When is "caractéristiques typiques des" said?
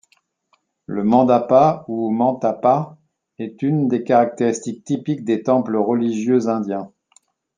4.03-5.43